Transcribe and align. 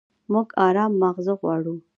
موږ 0.31 0.47
ارام 0.67 0.91
ماغزه 1.01 1.33
غواړو. 1.39 1.75